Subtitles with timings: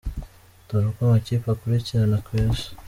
[0.67, 2.69] Dore uko amakipe akurikirana ku isi:.